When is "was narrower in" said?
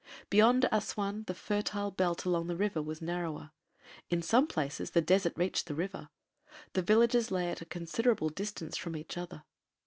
2.81-4.23